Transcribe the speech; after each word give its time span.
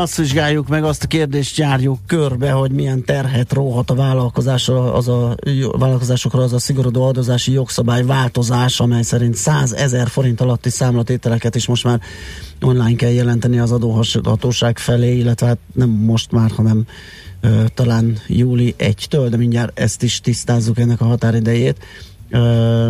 Azt 0.00 0.16
vizsgáljuk 0.16 0.68
meg, 0.68 0.84
azt 0.84 1.02
a 1.02 1.06
kérdést 1.06 1.56
járjuk 1.56 1.98
körbe, 2.06 2.50
hogy 2.50 2.70
milyen 2.70 3.04
terhet 3.04 3.52
róhat 3.52 3.90
a 3.90 3.94
vállalkozásra, 3.94 4.94
az 4.94 5.08
a 5.08 5.36
vállalkozásokra 5.78 6.42
az 6.42 6.52
a 6.52 6.58
szigorodó 6.58 7.02
adózási 7.06 7.52
jogszabály 7.52 8.04
változás, 8.04 8.80
amely 8.80 9.02
szerint 9.02 9.34
100 9.34 9.72
ezer 9.72 10.08
forint 10.08 10.40
alatti 10.40 10.70
számlatételeket 10.70 11.54
is 11.54 11.66
most 11.66 11.84
már 11.84 12.00
online 12.60 12.96
kell 12.96 13.10
jelenteni 13.10 13.58
az 13.58 13.72
adóhatóság 13.72 14.78
felé, 14.78 15.16
illetve 15.16 15.46
hát 15.46 15.58
nem 15.74 15.88
most 15.88 16.32
már, 16.32 16.50
hanem 16.50 16.86
ö, 17.40 17.64
talán 17.74 18.18
júli 18.26 18.74
1-től, 18.78 19.26
de 19.30 19.36
mindjárt 19.36 19.78
ezt 19.78 20.02
is 20.02 20.20
tisztázzuk 20.20 20.78
ennek 20.78 21.00
a 21.00 21.04
határidejét. 21.04 21.78
Ö, 22.30 22.88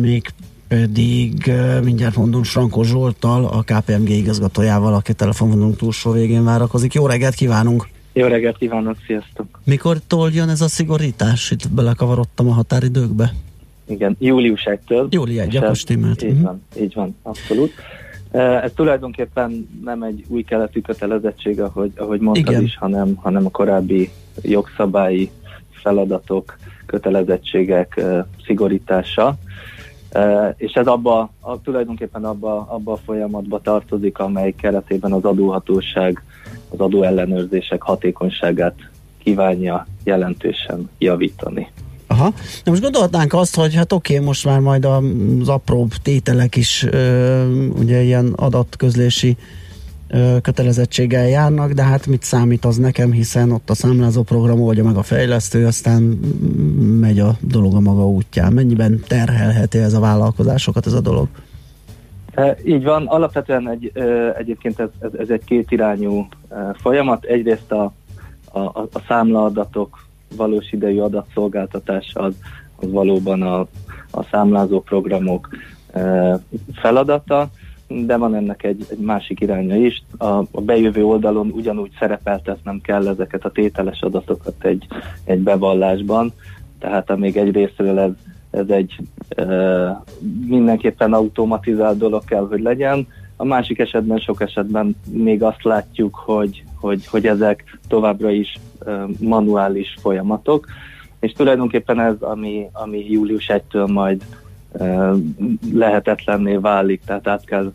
még 0.00 0.32
pedig 0.78 1.52
mindjárt 1.84 2.16
mondom 2.16 2.42
Frankó 2.42 2.82
Zsolttal, 2.82 3.44
a 3.44 3.62
KPMG 3.62 4.08
igazgatójával, 4.08 4.94
aki 4.94 5.12
telefonvonunk 5.12 5.76
túlsó 5.76 6.10
végén 6.10 6.44
várakozik. 6.44 6.94
Jó 6.94 7.06
reggelt 7.06 7.34
kívánunk! 7.34 7.88
Jó 8.12 8.26
reggelt 8.26 8.56
kívánok, 8.56 8.96
sziasztok! 9.06 9.60
Mikor 9.64 9.96
jön 10.32 10.48
ez 10.48 10.60
a 10.60 10.68
szigorítás? 10.68 11.50
Itt 11.50 11.70
belekavarodtam 11.70 12.48
a 12.48 12.52
határidőkbe. 12.52 13.32
Igen, 13.88 14.16
július 14.18 14.62
1-től. 14.64 15.08
Júli 15.10 15.38
1, 15.38 15.56
akkor 15.56 15.76
stimmelt. 15.76 16.22
Így 16.22 16.30
uh-huh. 16.30 16.44
van, 16.44 16.62
így 16.80 16.94
van, 16.94 17.16
abszolút. 17.22 17.72
Ez 18.62 18.70
tulajdonképpen 18.74 19.68
nem 19.84 20.02
egy 20.02 20.24
új 20.28 20.42
keletű 20.42 20.80
kötelezettség, 20.80 21.60
ahogy, 21.60 21.92
ahogy 21.96 22.20
mondtad 22.20 22.52
Igen. 22.52 22.62
is, 22.62 22.76
hanem, 22.76 23.14
hanem 23.14 23.46
a 23.46 23.50
korábbi 23.50 24.10
jogszabályi 24.42 25.30
feladatok, 25.70 26.58
kötelezettségek 26.86 28.00
szigorítása. 28.46 29.38
És 30.56 30.72
ez 30.72 30.86
abba, 30.86 31.30
a, 31.40 31.60
tulajdonképpen 31.60 32.24
abba, 32.24 32.66
abba 32.68 32.92
a 32.92 32.96
folyamatba 33.04 33.60
tartozik, 33.60 34.18
amely 34.18 34.52
keretében 34.52 35.12
az 35.12 35.24
adóhatóság 35.24 36.22
az 36.68 36.80
adóellenőrzések 36.80 37.82
hatékonyságát 37.82 38.74
kívánja 39.22 39.86
jelentősen 40.04 40.90
javítani. 40.98 41.70
Aha. 42.06 42.32
De 42.64 42.70
most 42.70 42.82
gondolhatnánk 42.82 43.32
azt, 43.32 43.56
hogy 43.56 43.74
hát 43.74 43.92
oké, 43.92 44.18
most 44.18 44.44
már 44.44 44.58
majd 44.58 44.84
az 44.84 45.48
apróbb 45.48 45.90
tételek 46.02 46.56
is 46.56 46.82
ö, 46.90 47.68
ugye 47.78 48.02
ilyen 48.02 48.32
adatközlési 48.36 49.36
kötelezettséggel 50.42 51.28
járnak, 51.28 51.72
de 51.72 51.82
hát 51.82 52.06
mit 52.06 52.22
számít 52.22 52.64
az 52.64 52.76
nekem, 52.76 53.12
hiszen 53.12 53.50
ott 53.50 53.70
a 53.70 53.74
számlázó 53.74 54.22
program 54.22 54.60
oldja 54.60 54.84
meg 54.84 54.96
a 54.96 55.02
fejlesztő, 55.02 55.66
aztán 55.66 56.02
megy 57.00 57.18
a 57.18 57.36
dolog 57.40 57.74
a 57.74 57.80
maga 57.80 58.08
útján. 58.08 58.52
Mennyiben 58.52 59.00
terhelheti 59.08 59.78
ez 59.78 59.92
a 59.92 60.00
vállalkozásokat 60.00 60.86
ez 60.86 60.92
a 60.92 61.00
dolog? 61.00 61.28
E, 62.34 62.56
így 62.64 62.84
van, 62.84 63.06
alapvetően 63.06 63.68
egy, 63.70 63.92
egyébként 64.38 64.80
ez, 64.80 64.88
ez, 64.98 65.10
ez 65.18 65.30
egy 65.30 65.44
kétirányú 65.44 66.28
folyamat. 66.74 67.24
Egyrészt 67.24 67.72
a, 67.72 67.92
a, 68.52 68.60
a 68.78 69.02
számlaadatok 69.08 70.06
valós 70.36 70.72
idejű 70.72 71.00
adatszolgáltatás 71.00 72.10
az, 72.14 72.34
az 72.76 72.90
valóban 72.90 73.42
a, 73.42 73.60
a 74.10 74.22
számlázó 74.30 74.80
programok 74.80 75.48
feladata, 76.74 77.50
de 78.06 78.16
van 78.16 78.34
ennek 78.34 78.64
egy, 78.64 78.86
egy 78.90 78.98
másik 78.98 79.40
iránya 79.40 79.76
is. 79.76 80.02
A, 80.18 80.26
a 80.26 80.60
bejövő 80.60 81.04
oldalon 81.04 81.50
ugyanúgy 81.50 81.90
szerepeltetnem 81.98 82.80
kell 82.80 83.08
ezeket 83.08 83.44
a 83.44 83.50
tételes 83.50 84.00
adatokat 84.00 84.64
egy, 84.64 84.86
egy 85.24 85.38
bevallásban, 85.38 86.32
tehát 86.78 87.10
amíg 87.10 87.36
egy 87.36 87.52
részről 87.52 87.98
ez, 87.98 88.10
ez 88.50 88.68
egy 88.68 88.96
e, 89.28 89.44
mindenképpen 90.46 91.12
automatizált 91.12 91.98
dolog 91.98 92.24
kell, 92.24 92.46
hogy 92.46 92.60
legyen, 92.60 93.06
a 93.36 93.44
másik 93.44 93.78
esetben 93.78 94.18
sok 94.18 94.40
esetben 94.40 94.96
még 95.10 95.42
azt 95.42 95.62
látjuk, 95.62 96.14
hogy, 96.14 96.64
hogy, 96.74 97.06
hogy 97.06 97.26
ezek 97.26 97.78
továbbra 97.88 98.30
is 98.30 98.58
e, 98.86 99.04
manuális 99.18 99.96
folyamatok, 100.00 100.66
és 101.20 101.32
tulajdonképpen 101.32 102.00
ez, 102.00 102.14
ami, 102.20 102.68
ami 102.72 103.10
július 103.10 103.46
1-től 103.48 103.92
majd 103.92 104.24
lehetetlenné 105.72 106.56
válik, 106.56 107.02
tehát 107.04 107.26
át 107.26 107.44
kell 107.44 107.72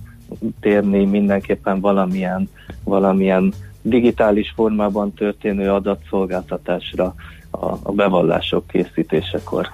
térni 0.60 1.06
mindenképpen 1.06 1.80
valamilyen, 1.80 2.50
valamilyen 2.84 3.54
digitális 3.82 4.54
formában 4.56 5.14
történő 5.14 5.72
adatszolgáltatásra 5.72 7.16
a, 7.52 7.92
bevallások 7.92 8.68
készítésekor. 8.68 9.70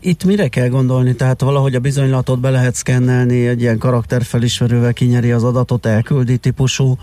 Itt 0.00 0.24
mire 0.24 0.48
kell 0.48 0.68
gondolni? 0.68 1.14
Tehát 1.14 1.40
valahogy 1.40 1.74
a 1.74 1.80
bizonylatot 1.80 2.40
be 2.40 2.50
lehet 2.50 2.74
szkennelni, 2.74 3.46
egy 3.46 3.60
ilyen 3.60 3.78
karakterfelismerővel 3.78 4.92
kinyeri 4.92 5.30
az 5.32 5.44
adatot, 5.44 5.86
elküldi 5.86 6.36
típusú 6.36 6.96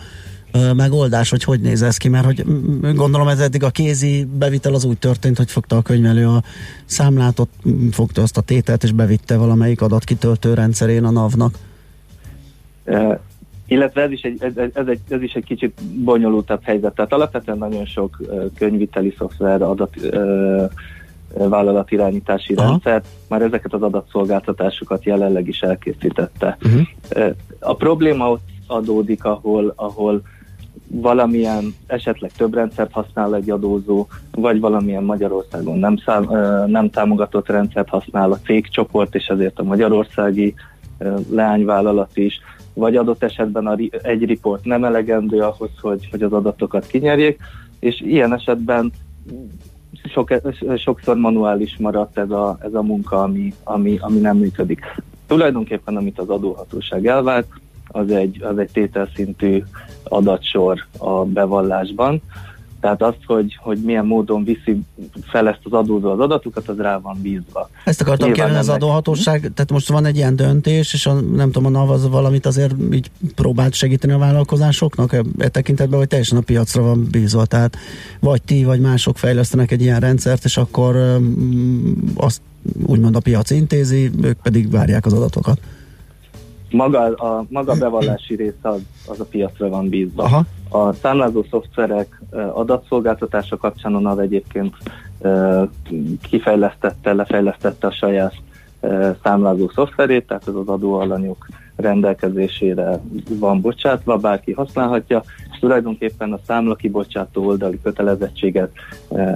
megoldás, 0.75 1.29
hogy 1.29 1.43
hogy 1.43 1.59
néz 1.59 1.81
ez 1.81 1.97
ki, 1.97 2.09
mert 2.09 2.25
hogy 2.25 2.43
gondolom 2.95 3.27
ez 3.27 3.39
eddig 3.39 3.63
a 3.63 3.69
kézi 3.69 4.27
bevitel 4.37 4.73
az 4.73 4.83
úgy 4.83 4.97
történt, 4.97 5.37
hogy 5.37 5.51
fogta 5.51 5.77
a 5.77 5.81
könyvelő 5.81 6.27
a 6.27 6.43
számlátot, 6.85 7.49
fogta 7.91 8.21
azt 8.21 8.37
a 8.37 8.41
tételt 8.41 8.83
és 8.83 8.91
bevitte 8.91 9.37
valamelyik 9.37 9.81
adatkitöltő 9.81 10.53
rendszerén 10.53 11.03
a 11.03 11.11
NAV-nak. 11.11 11.57
Illetve 13.67 14.01
ez 14.01 14.11
is, 14.11 14.21
egy, 14.21 14.43
ez, 14.43 14.69
ez, 14.73 14.87
egy, 14.87 14.99
ez 15.09 15.21
is 15.21 15.33
egy 15.33 15.43
kicsit 15.43 15.81
bonyolultabb 15.81 16.63
helyzet. 16.63 16.95
Tehát 16.95 17.13
alapvetően 17.13 17.57
nagyon 17.57 17.85
sok 17.85 18.17
könyviteli 18.57 19.13
szoftver, 19.17 19.61
adat, 19.61 19.95
vállalatirányítási 21.33 22.53
Aha. 22.53 22.67
rendszer 22.67 23.03
már 23.27 23.41
ezeket 23.41 23.73
az 23.73 23.81
adatszolgáltatásokat 23.81 25.03
jelenleg 25.03 25.47
is 25.47 25.61
elkészítette. 25.61 26.57
Uh-huh. 26.63 27.35
A 27.59 27.75
probléma 27.75 28.29
ott 28.29 28.47
adódik, 28.67 29.23
ahol, 29.23 29.73
ahol 29.75 30.21
valamilyen 30.87 31.75
esetleg 31.87 32.31
több 32.31 32.53
rendszert 32.53 32.91
használ 32.91 33.35
egy 33.35 33.49
adózó, 33.49 34.07
vagy 34.31 34.59
valamilyen 34.59 35.03
Magyarországon 35.03 35.79
nem, 35.79 35.97
szám, 35.97 36.29
nem 36.67 36.89
támogatott 36.89 37.47
rendszert 37.47 37.89
használ 37.89 38.31
a 38.31 38.39
cégcsoport, 38.45 39.15
és 39.15 39.25
ezért 39.25 39.59
a 39.59 39.63
magyarországi 39.63 40.53
leányvállalat 41.29 42.17
is, 42.17 42.39
vagy 42.73 42.95
adott 42.95 43.23
esetben 43.23 43.67
a, 43.67 43.75
egy 44.01 44.25
report 44.25 44.65
nem 44.65 44.83
elegendő 44.83 45.39
ahhoz, 45.39 45.69
hogy, 45.81 46.07
hogy 46.11 46.23
az 46.23 46.33
adatokat 46.33 46.87
kinyerjék, 46.87 47.39
és 47.79 48.01
ilyen 48.01 48.33
esetben 48.33 48.91
sok, 50.13 50.33
sokszor 50.77 51.15
manuális 51.15 51.77
maradt 51.77 52.17
ez 52.17 52.29
a, 52.29 52.57
ez 52.61 52.73
a 52.73 52.81
munka, 52.81 53.23
ami, 53.23 53.53
ami, 53.63 53.97
ami 54.01 54.19
nem 54.19 54.37
működik. 54.37 54.81
Tulajdonképpen, 55.27 55.95
amit 55.95 56.19
az 56.19 56.29
adóhatóság 56.29 57.07
elvált, 57.07 57.47
az 57.87 58.11
egy, 58.11 58.43
az 58.43 58.57
egy 58.57 58.71
tételszintű 58.71 59.63
adatsor 60.03 60.85
a 60.97 61.25
bevallásban, 61.25 62.21
tehát 62.81 63.01
azt, 63.01 63.17
hogy, 63.25 63.57
hogy 63.61 63.77
milyen 63.77 64.05
módon 64.05 64.43
viszi 64.43 64.81
fel 65.21 65.47
ezt 65.47 65.59
az 65.63 65.71
adózó 65.71 66.11
az 66.11 66.19
adatukat, 66.19 66.67
az 66.67 66.77
rá 66.77 66.97
van 66.97 67.17
bízva. 67.21 67.69
Ezt 67.85 68.01
akartam 68.01 68.31
kérni 68.31 68.55
az 68.55 68.69
adóhatóság, 68.69 69.39
tehát 69.39 69.71
most 69.71 69.89
van 69.89 70.05
egy 70.05 70.15
ilyen 70.15 70.35
döntés, 70.35 70.93
és 70.93 71.05
a, 71.05 71.13
nem 71.13 71.51
tudom, 71.51 71.75
a 71.75 71.79
NAV 71.79 71.89
az 71.89 72.09
valamit 72.09 72.45
azért 72.45 72.73
így 72.91 73.11
próbált 73.35 73.73
segíteni 73.73 74.13
a 74.13 74.17
vállalkozásoknak 74.17 75.13
e, 75.13 75.23
e 75.37 75.47
tekintetben, 75.47 75.99
hogy 75.99 76.07
teljesen 76.07 76.37
a 76.37 76.41
piacra 76.41 76.81
van 76.81 77.07
bízva. 77.11 77.45
Tehát 77.45 77.77
vagy 78.19 78.41
ti, 78.41 78.63
vagy 78.63 78.79
mások 78.79 79.17
fejlesztenek 79.17 79.71
egy 79.71 79.81
ilyen 79.81 79.99
rendszert, 79.99 80.43
és 80.43 80.57
akkor 80.57 80.95
um, 80.95 82.13
azt 82.15 82.41
úgymond 82.85 83.15
a 83.15 83.19
piac 83.19 83.49
intézi, 83.49 84.11
ők 84.21 84.41
pedig 84.41 84.71
várják 84.71 85.05
az 85.05 85.13
adatokat. 85.13 85.59
Maga 86.71 86.99
a 86.99 87.45
maga 87.49 87.73
bevallási 87.73 88.35
része 88.35 88.69
az, 88.69 88.81
az 89.07 89.19
a 89.19 89.23
piacra 89.23 89.69
van 89.69 89.89
bízva. 89.89 90.23
Aha. 90.23 90.45
A 90.69 90.93
számlázó 90.93 91.45
szoftverek 91.49 92.21
adatszolgáltatása 92.53 93.57
kapcsán 93.57 93.95
a 93.95 93.99
NAV 93.99 94.19
egyébként 94.19 94.75
kifejlesztette, 96.21 97.13
lefejlesztette 97.13 97.87
a 97.87 97.91
saját 97.91 98.33
számlázó 99.23 99.69
szoftverét, 99.73 100.27
tehát 100.27 100.47
ez 100.47 100.53
az 100.53 100.67
adóalanyok 100.67 101.47
rendelkezésére 101.75 102.99
van 103.29 103.61
bocsátva, 103.61 104.17
bárki 104.17 104.51
használhatja, 104.51 105.23
és 105.51 105.59
tulajdonképpen 105.59 106.33
a 106.33 106.39
számla 106.47 106.75
kibocsátó 106.75 107.45
oldali 107.45 107.79
kötelezettséget 107.83 108.71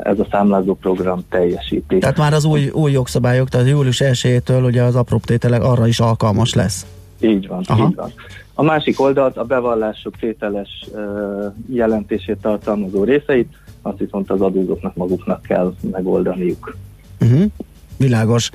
ez 0.04 0.20
a 0.20 0.28
számlázó 0.32 0.76
program 0.76 1.24
teljesíti. 1.30 1.98
Tehát 1.98 2.18
már 2.18 2.34
az 2.34 2.46
új, 2.46 2.70
új 2.70 2.92
jogszabályok, 2.92 3.50
tehát 3.50 3.68
július 3.68 4.02
1-től 4.04 4.66
ugye 4.66 4.82
az 4.82 4.96
apróbb 4.96 5.22
tételek 5.22 5.64
arra 5.64 5.88
is 5.88 6.00
alkalmas 6.00 6.54
lesz. 6.54 6.86
Így 7.24 7.48
van, 7.48 7.64
Aha. 7.66 7.88
így 7.88 7.96
van. 7.96 8.12
A 8.54 8.64
másik 8.64 9.00
oldalt 9.00 9.38
a 9.38 9.44
bevallások 9.44 10.18
tételes 10.18 10.70
uh, 10.94 11.00
jelentését 11.68 12.38
tartalmazó 12.42 13.04
részeit, 13.04 13.54
azt 13.82 13.98
viszont 13.98 14.30
az 14.30 14.42
adózóknak 14.42 14.96
maguknak 14.96 15.42
kell 15.42 15.74
megoldaniuk. 15.92 16.78
Uh-huh. 17.22 17.44
Világos. 17.98 18.50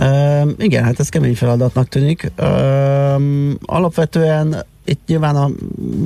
Uh, 0.00 0.50
igen, 0.56 0.84
hát 0.84 1.00
ez 1.00 1.08
kemény 1.08 1.36
feladatnak 1.36 1.88
tűnik. 1.88 2.32
Uh, 2.38 3.22
alapvetően 3.60 4.64
itt 4.84 5.00
nyilván 5.06 5.36
a, 5.36 5.50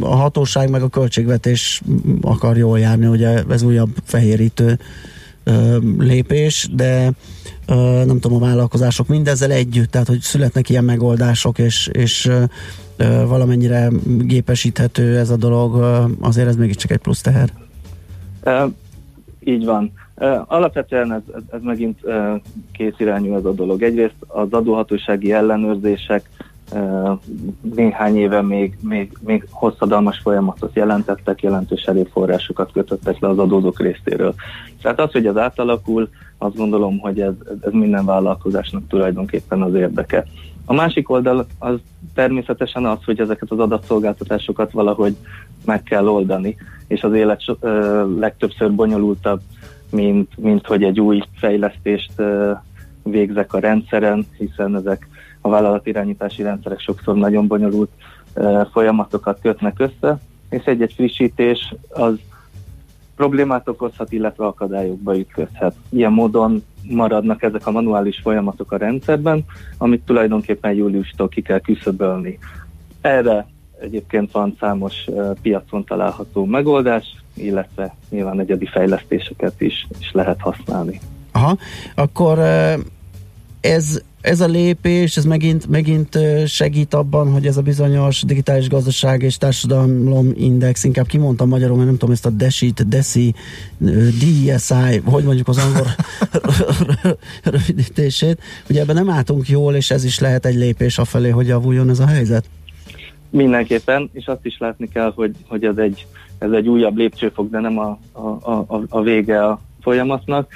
a 0.00 0.14
hatóság 0.14 0.70
meg 0.70 0.82
a 0.82 0.88
költségvetés 0.88 1.82
akar 2.20 2.56
jól 2.56 2.78
járni, 2.78 3.06
ugye 3.06 3.42
ez 3.48 3.62
újabb 3.62 3.90
fehérítő 4.04 4.66
ö, 4.66 4.72
lépés, 5.98 6.68
de 6.72 7.12
nem 8.04 8.18
tudom, 8.20 8.42
a 8.42 8.46
vállalkozások 8.46 9.08
mindezzel 9.08 9.50
együtt, 9.50 9.90
tehát 9.90 10.06
hogy 10.08 10.20
születnek 10.20 10.68
ilyen 10.68 10.84
megoldások, 10.84 11.58
és, 11.58 11.90
és 11.92 12.30
valamennyire 13.26 13.88
gépesíthető 14.18 15.18
ez 15.18 15.30
a 15.30 15.36
dolog, 15.36 15.74
azért 16.20 16.48
ez 16.48 16.56
mégiscsak 16.56 16.90
egy 16.90 16.98
plusz 16.98 17.20
teher. 17.20 17.48
E, 18.42 18.66
így 19.40 19.64
van. 19.64 19.92
Alapvetően 20.46 21.12
ez, 21.12 21.20
ez, 21.50 21.60
megint 21.62 22.04
e, 22.04 22.40
készirányú 22.72 23.34
ez 23.34 23.44
a 23.44 23.52
dolog. 23.52 23.82
Egyrészt 23.82 24.14
az 24.26 24.48
adóhatósági 24.50 25.32
ellenőrzések 25.32 26.28
néhány 27.74 28.16
éve 28.16 28.42
még, 28.42 28.76
még, 28.80 29.12
még 29.20 29.46
hosszadalmas 29.50 30.18
folyamatot 30.18 30.74
jelentettek, 30.74 31.42
jelentős 31.42 31.82
erőforrásokat 31.82 32.72
kötöttek 32.72 33.18
le 33.18 33.28
az 33.28 33.38
adózók 33.38 33.80
részéről. 33.80 34.34
Tehát 34.82 35.00
az, 35.00 35.12
hogy 35.12 35.26
ez 35.26 35.36
átalakul, 35.36 36.08
azt 36.38 36.56
gondolom, 36.56 36.98
hogy 36.98 37.20
ez, 37.20 37.32
ez 37.60 37.72
minden 37.72 38.04
vállalkozásnak 38.04 38.82
tulajdonképpen 38.88 39.62
az 39.62 39.74
érdeke. 39.74 40.24
A 40.64 40.72
másik 40.72 41.10
oldal 41.10 41.46
az 41.58 41.78
természetesen 42.14 42.86
az, 42.86 42.98
hogy 43.04 43.20
ezeket 43.20 43.50
az 43.50 43.58
adatszolgáltatásokat 43.58 44.72
valahogy 44.72 45.16
meg 45.64 45.82
kell 45.82 46.08
oldani, 46.08 46.56
és 46.86 47.02
az 47.02 47.12
élet 47.12 47.42
ö, 47.60 48.04
legtöbbször 48.18 48.72
bonyolultabb, 48.72 49.40
mint, 49.90 50.36
mint 50.36 50.66
hogy 50.66 50.82
egy 50.82 51.00
új 51.00 51.22
fejlesztést 51.36 52.12
ö, 52.16 52.52
végzek 53.02 53.52
a 53.52 53.58
rendszeren, 53.58 54.26
hiszen 54.38 54.76
ezek 54.76 55.08
a 55.44 55.48
vállalatirányítási 55.48 56.42
rendszerek 56.42 56.80
sokszor 56.80 57.14
nagyon 57.14 57.46
bonyolult 57.46 57.90
folyamatokat 58.72 59.38
kötnek 59.42 59.80
össze, 59.80 60.18
és 60.50 60.64
egy-egy 60.64 60.92
frissítés 60.92 61.74
az 61.88 62.14
problémát 63.16 63.68
okozhat, 63.68 64.12
illetve 64.12 64.46
akadályokba 64.46 65.18
ütközhet. 65.18 65.74
Ilyen 65.88 66.12
módon 66.12 66.64
maradnak 66.82 67.42
ezek 67.42 67.66
a 67.66 67.70
manuális 67.70 68.20
folyamatok 68.22 68.72
a 68.72 68.76
rendszerben, 68.76 69.44
amit 69.78 70.04
tulajdonképpen 70.04 70.72
júliustól 70.72 71.28
ki 71.28 71.42
kell 71.42 71.60
küszöbölni. 71.60 72.38
Erre 73.00 73.46
egyébként 73.80 74.32
van 74.32 74.56
számos 74.60 74.94
piacon 75.42 75.84
található 75.84 76.44
megoldás, 76.44 77.22
illetve 77.34 77.96
nyilván 78.10 78.40
egyedi 78.40 78.66
fejlesztéseket 78.66 79.60
is, 79.60 79.86
is 80.00 80.12
lehet 80.12 80.40
használni. 80.40 81.00
Aha, 81.32 81.56
akkor 81.94 82.38
ez 83.60 84.02
ez 84.24 84.40
a 84.40 84.46
lépés, 84.46 85.16
ez 85.16 85.24
megint, 85.24 85.66
megint 85.66 86.18
segít 86.46 86.94
abban, 86.94 87.32
hogy 87.32 87.46
ez 87.46 87.56
a 87.56 87.62
bizonyos 87.62 88.22
digitális 88.22 88.68
gazdaság 88.68 89.22
és 89.22 89.36
társadalom 89.36 90.32
index, 90.34 90.84
inkább 90.84 91.06
kimondtam 91.06 91.48
magyarul, 91.48 91.76
mert 91.76 91.88
nem 91.88 91.98
tudom 91.98 92.14
ezt 92.14 92.26
a 92.26 92.30
DESIT, 92.30 92.88
DESI, 92.88 93.34
DSI, 93.78 95.00
hogy 95.04 95.24
mondjuk 95.24 95.48
az 95.48 95.58
angol 95.58 95.86
rövidítését. 97.54 98.40
Ugye 98.70 98.80
ebben 98.80 98.94
nem 98.94 99.10
álltunk 99.10 99.48
jól, 99.48 99.74
és 99.74 99.90
ez 99.90 100.04
is 100.04 100.18
lehet 100.18 100.46
egy 100.46 100.56
lépés 100.56 100.98
afelé, 100.98 101.28
hogy 101.28 101.46
javuljon 101.46 101.90
ez 101.90 102.00
a 102.00 102.06
helyzet? 102.06 102.44
Mindenképpen, 103.30 104.10
és 104.12 104.26
azt 104.26 104.44
is 104.44 104.58
látni 104.58 104.88
kell, 104.88 105.12
hogy, 105.14 105.34
hogy 105.48 105.64
ez, 105.64 105.76
egy, 105.76 106.06
ez 106.38 106.50
egy 106.50 106.68
újabb 106.68 106.96
lépcsőfok, 106.96 107.50
de 107.50 107.60
nem 107.60 107.78
a, 107.78 107.98
a, 108.12 108.52
a, 108.52 108.82
a 108.88 109.02
vége 109.02 109.46
a 109.46 109.60
folyamatnak 109.80 110.48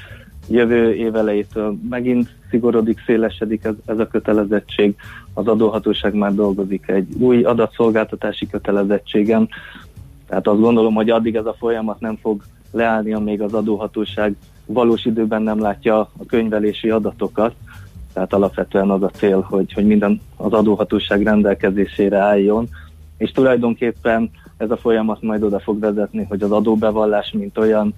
jövő 0.50 0.94
év 0.94 1.14
elejétől 1.14 1.78
megint 1.88 2.34
szigorodik, 2.50 3.02
szélesedik 3.06 3.64
ez, 3.64 3.74
ez 3.86 3.98
a 3.98 4.06
kötelezettség. 4.06 4.96
Az 5.34 5.46
adóhatóság 5.46 6.14
már 6.14 6.34
dolgozik 6.34 6.88
egy 6.88 7.06
új 7.18 7.42
adatszolgáltatási 7.42 8.46
kötelezettségen, 8.46 9.48
tehát 10.28 10.46
azt 10.46 10.60
gondolom, 10.60 10.94
hogy 10.94 11.10
addig 11.10 11.34
ez 11.34 11.46
a 11.46 11.56
folyamat 11.58 12.00
nem 12.00 12.16
fog 12.16 12.42
leállni, 12.70 13.12
amíg 13.12 13.42
az 13.42 13.52
adóhatóság 13.54 14.36
valós 14.66 15.04
időben 15.04 15.42
nem 15.42 15.60
látja 15.60 15.98
a 15.98 16.26
könyvelési 16.26 16.90
adatokat. 16.90 17.54
Tehát 18.12 18.32
alapvetően 18.32 18.90
az 18.90 19.02
a 19.02 19.10
cél, 19.10 19.40
hogy, 19.40 19.72
hogy 19.72 19.86
minden 19.86 20.20
az 20.36 20.52
adóhatóság 20.52 21.22
rendelkezésére 21.22 22.18
álljon, 22.18 22.68
és 23.16 23.30
tulajdonképpen 23.30 24.30
ez 24.58 24.70
a 24.70 24.76
folyamat 24.76 25.22
majd 25.22 25.42
oda 25.42 25.60
fog 25.60 25.80
vezetni, 25.80 26.26
hogy 26.28 26.42
az 26.42 26.50
adóbevallás, 26.50 27.32
mint 27.32 27.58
olyan, 27.58 27.94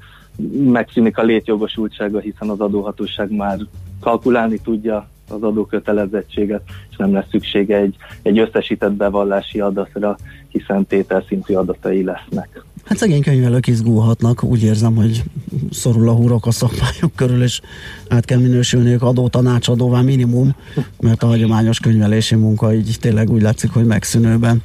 megszűnik 0.65 1.19
a 1.19 1.23
létjogosultsága, 1.23 2.19
hiszen 2.19 2.49
az 2.49 2.61
adóhatóság 2.61 3.31
már 3.31 3.59
kalkulálni 4.01 4.59
tudja 4.59 5.09
az 5.29 5.43
adókötelezettséget, 5.43 6.63
és 6.91 6.97
nem 6.97 7.13
lesz 7.13 7.29
szüksége 7.31 7.77
egy, 7.77 7.97
egy 8.23 8.39
összesített 8.39 8.93
bevallási 8.93 9.61
adatra, 9.61 10.17
hiszen 10.49 10.87
tételszintű 10.87 11.55
adatai 11.55 12.05
lesznek. 12.05 12.65
Hát 12.85 12.99
szegény 12.99 13.23
könyvelők 13.23 13.67
izgulhatnak, 13.67 14.43
úgy 14.43 14.63
érzem, 14.63 14.95
hogy 14.95 15.23
szorul 15.71 16.09
a 16.09 16.13
húrok 16.13 16.47
a 16.47 16.51
szakmányok 16.51 17.15
körül, 17.15 17.43
és 17.43 17.61
át 18.09 18.25
kell 18.25 18.39
minősülniük 18.39 19.03
adó 19.03 19.29
tanácsadóvá 19.29 20.01
minimum, 20.01 20.55
mert 21.01 21.23
a 21.23 21.27
hagyományos 21.27 21.79
könyvelési 21.81 22.35
munka 22.35 22.75
így 22.75 22.97
tényleg 23.01 23.31
úgy 23.31 23.43
látszik, 23.43 23.71
hogy 23.71 23.85
megszűnőben. 23.85 24.63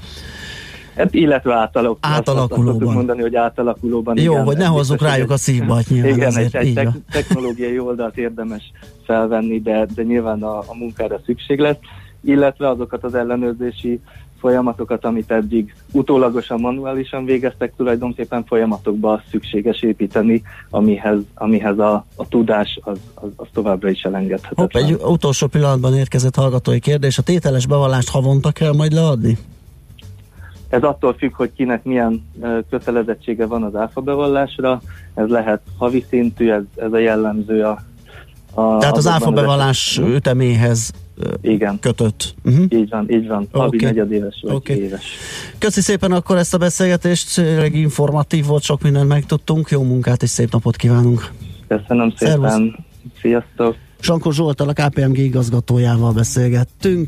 Hát, 0.96 1.14
illetve 1.14 1.54
átalak, 1.54 1.98
átalakulóban. 2.02 2.94
Mondani, 2.94 3.22
hogy 3.22 3.36
átalakulóban. 3.36 4.18
Jó, 4.18 4.32
igen, 4.32 4.44
hogy 4.44 4.58
ne 4.58 4.66
hozzuk 4.66 5.02
rájuk 5.02 5.30
a 5.30 5.38
szívbat 5.38 5.90
nyilván. 5.90 6.12
Igen, 6.12 6.28
azért, 6.28 6.56
egy, 6.56 6.78
egy 6.78 6.90
technológiai 7.12 7.80
oldalt 7.80 8.18
érdemes 8.18 8.72
felvenni, 9.06 9.62
de, 9.62 9.86
de 9.96 10.04
nyilván 10.04 10.44
a, 10.44 10.58
a 10.58 10.76
munkára 10.80 11.20
szükség 11.26 11.60
lesz, 11.60 11.78
illetve 12.22 12.70
azokat 12.70 13.04
az 13.04 13.16
ellenőrzési 13.16 14.00
folyamatokat, 14.40 15.06
amit 15.06 15.32
eddig 15.32 15.76
utólagosan, 15.92 16.60
manuálisan 16.60 17.26
végeztek, 17.26 17.74
tulajdonképpen 17.78 18.46
folyamatokba 18.46 19.22
szükséges 19.30 19.82
építeni, 19.82 20.42
amihez, 20.70 21.18
amihez 21.34 21.80
a, 21.80 22.06
a 22.16 22.28
tudás 22.28 22.80
az, 22.82 22.98
az, 23.14 23.30
az 23.36 23.48
továbbra 23.54 23.90
is 23.90 24.02
elengedhetetlen. 24.02 24.84
Hopp, 24.84 25.04
egy 25.06 25.12
utolsó 25.12 25.48
pillanatban 25.48 25.94
érkezett 25.94 26.36
hallgatói 26.36 26.80
kérdés. 26.80 27.18
A 27.18 27.22
tételes 27.22 27.68
bevallást 27.68 28.10
havonta 28.10 28.52
kell 28.52 28.74
majd 28.74 28.92
leadni? 28.92 29.38
Ez 30.70 30.84
attól 30.84 31.14
függ, 31.14 31.36
hogy 31.36 31.52
kinek 31.56 31.84
milyen 31.84 32.24
kötelezettsége 32.70 33.46
van 33.46 33.64
az 33.64 33.76
áfa 33.76 34.02
bevallásra. 34.02 34.82
Ez 35.14 35.28
lehet 35.28 35.62
havi 35.78 36.06
szintű, 36.10 36.50
ez, 36.50 36.62
ez 36.76 36.94
a 36.94 36.98
jellemző 36.98 37.64
a, 37.64 37.82
a 38.54 38.78
Tehát 38.78 38.98
az 38.98 39.08
áfa 39.08 39.32
bevallás 39.32 40.02
üteméhez 40.16 40.92
igen. 41.42 41.80
kötött. 41.80 42.36
Uh-huh. 42.44 42.66
Így 42.70 42.90
van, 42.90 43.12
így 43.12 43.28
van. 43.28 43.48
Havi 43.52 43.78
okay. 43.78 43.90
negyedéves 43.90 44.40
vagy 44.42 44.54
okay. 44.54 44.82
éves. 44.82 45.04
Köszi 45.58 45.82
szépen 45.82 46.12
akkor 46.12 46.38
ezt 46.38 46.54
a 46.54 46.58
beszélgetést, 46.58 47.42
informatív 47.72 48.46
volt, 48.46 48.64
sok 48.64 48.82
mindent 48.82 49.08
megtudtunk. 49.08 49.70
Jó 49.70 49.84
munkát 49.84 50.24
és 50.24 50.30
szép 50.30 50.52
napot 50.52 50.76
kívánunk. 50.76 51.32
Köszönöm 51.68 52.14
szépen. 52.16 52.50
Szervusz. 52.50 52.74
Sziasztok. 53.22 53.76
Sankó 54.00 54.32
Zsoltal, 54.32 54.70
a 54.70 54.74
KPMG 54.74 55.18
igazgatójával 55.18 56.14
beszélgettünk. 56.14 57.04